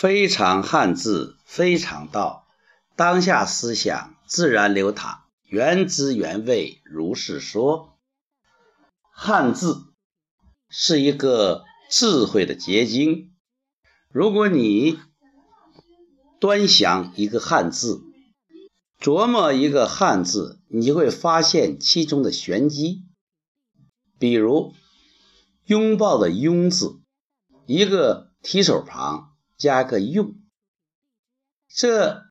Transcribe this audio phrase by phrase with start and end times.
[0.00, 2.46] 非常汉字，非常道。
[2.94, 7.98] 当下思想自然流淌，原汁原味如是说。
[9.10, 9.92] 汉字
[10.68, 13.32] 是一个智慧的结晶。
[14.12, 15.00] 如果你
[16.38, 18.00] 端详一个汉字，
[19.00, 23.02] 琢磨一个汉字，你会发现其中的玄机。
[24.20, 24.74] 比如
[25.66, 27.00] “拥抱”的“拥”字，
[27.66, 29.27] 一个提手旁。
[29.58, 30.36] 加个用，
[31.68, 32.22] 这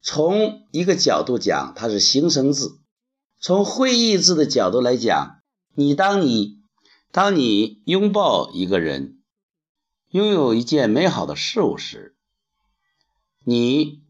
[0.00, 2.78] 从一个角度讲，它是形声字；
[3.40, 5.42] 从会意字的角度来讲，
[5.74, 6.62] 你当你
[7.10, 9.20] 当你拥抱一个人，
[10.10, 12.14] 拥有一件美好的事物时，
[13.42, 14.04] 你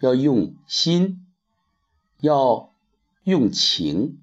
[0.00, 1.26] 要用心，
[2.20, 2.72] 要
[3.24, 4.22] 用情，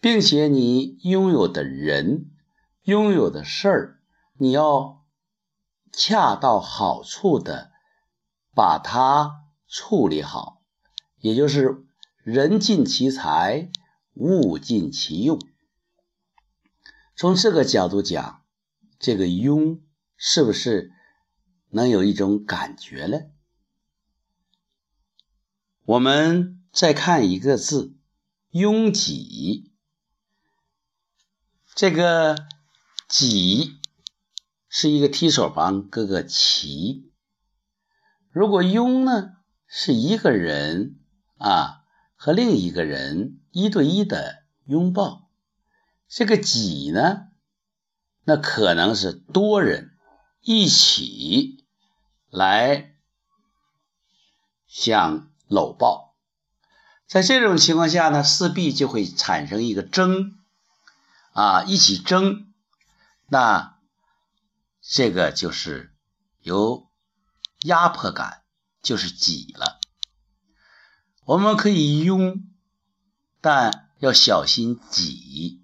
[0.00, 2.30] 并且你拥有的人、
[2.84, 4.00] 拥有的事儿，
[4.38, 4.97] 你要。
[5.98, 7.72] 恰到好处的
[8.54, 10.62] 把它处理好，
[11.18, 11.84] 也就是
[12.22, 13.68] 人尽其才，
[14.14, 15.40] 物尽其用。
[17.16, 18.44] 从这个角度讲，
[19.00, 19.80] 这个“庸”
[20.16, 20.92] 是不是
[21.70, 23.18] 能有一种感觉呢？
[25.84, 27.96] 我们再看一个字
[28.50, 29.72] “拥挤”，
[31.74, 32.46] 这个
[33.08, 33.74] “挤”。
[34.70, 37.10] 是一个提手旁，搁个齐。
[38.30, 39.32] 如果拥呢，
[39.66, 40.98] 是一个人
[41.38, 41.84] 啊
[42.16, 45.30] 和另一个人一对一的拥抱。
[46.06, 47.28] 这个挤呢，
[48.24, 49.92] 那可能是多人
[50.42, 51.64] 一起
[52.28, 52.94] 来
[54.66, 56.14] 相搂抱。
[57.06, 60.38] 在这种情况下呢，势必就会产生一个争
[61.32, 62.52] 啊，一起争
[63.28, 63.77] 那。
[64.90, 65.94] 这个就是
[66.40, 66.88] 有
[67.64, 68.42] 压迫感，
[68.80, 69.78] 就是挤了。
[71.26, 72.48] 我们可以拥，
[73.42, 75.62] 但要小心挤。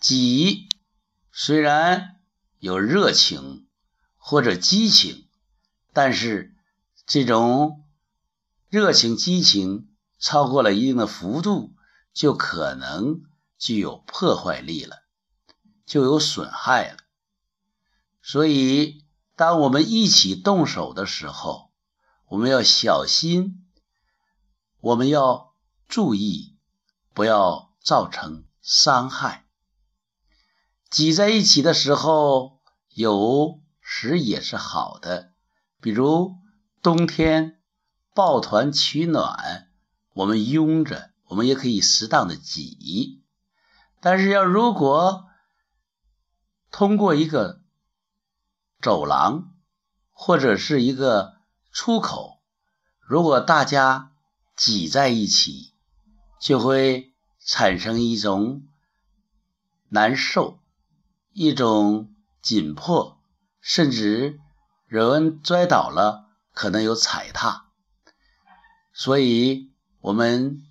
[0.00, 0.70] 挤
[1.30, 2.16] 虽然
[2.58, 3.68] 有热情
[4.16, 5.28] 或者激情，
[5.92, 6.56] 但是
[7.06, 7.84] 这种
[8.70, 11.76] 热情激情超过了一定的幅度，
[12.14, 13.20] 就可能
[13.58, 15.02] 具有破坏力了，
[15.84, 16.96] 就有损害了。
[18.22, 21.70] 所以，当我们一起动手的时候，
[22.26, 23.66] 我们要小心，
[24.80, 25.54] 我们要
[25.88, 26.58] 注意，
[27.14, 29.46] 不要造成伤害。
[30.90, 32.60] 挤在一起的时候，
[32.90, 35.32] 有时也是好的，
[35.80, 36.34] 比如
[36.82, 37.58] 冬天
[38.14, 39.70] 抱团取暖，
[40.12, 43.22] 我们拥着，我们也可以适当的挤。
[44.00, 45.24] 但是，要如果
[46.70, 47.59] 通过一个。
[48.80, 49.52] 走廊
[50.10, 51.34] 或者是一个
[51.72, 52.40] 出口，
[53.00, 54.12] 如果大家
[54.56, 55.72] 挤在一起，
[56.40, 57.12] 就会
[57.44, 58.66] 产生一种
[59.88, 60.58] 难受、
[61.32, 63.18] 一种紧迫，
[63.60, 64.38] 甚至
[64.88, 67.66] 有人摔倒了可能有踩踏。
[68.92, 69.70] 所以，
[70.00, 70.66] 我们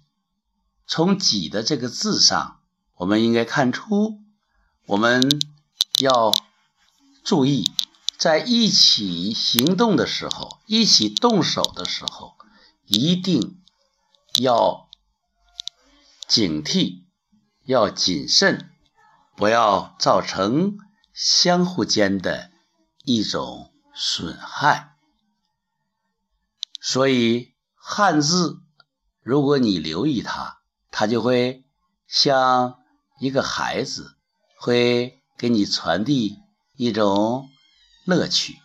[0.86, 2.60] 从“挤”的这个字上，
[2.96, 4.20] 我们应该看出，
[4.86, 5.30] 我们
[6.00, 6.34] 要
[7.24, 7.72] 注意。
[8.20, 12.36] 在一起行动的时候，一起动手的时候，
[12.86, 13.62] 一定
[14.38, 14.90] 要
[16.28, 17.04] 警惕，
[17.64, 18.70] 要谨慎，
[19.38, 20.78] 不要造成
[21.14, 22.52] 相互间的
[23.06, 24.98] 一种损害。
[26.82, 28.60] 所以汉字，
[29.22, 30.60] 如果你留意它，
[30.92, 31.64] 它就会
[32.06, 32.80] 像
[33.22, 34.18] 一个孩子，
[34.58, 36.40] 会给你传递
[36.76, 37.50] 一种。
[38.10, 38.58] 乐趣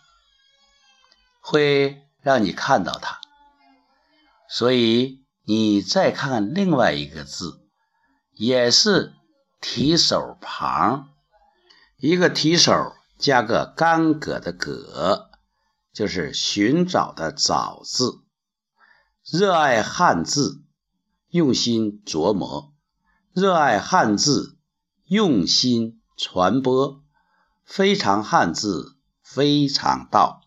[1.39, 3.19] 会让你看到它，
[4.49, 7.61] 所以你再看另外一个字，
[8.31, 9.13] 也是
[9.61, 11.09] 提手旁，
[11.97, 15.29] 一个提手加个干戈的戈，
[15.93, 18.23] 就是寻找的找字。
[19.23, 20.63] 热爱汉字，
[21.29, 22.73] 用心琢磨；
[23.33, 24.57] 热爱汉字，
[25.05, 27.03] 用心传播。
[27.63, 28.94] 非常汉字。
[29.35, 30.44] 非常道。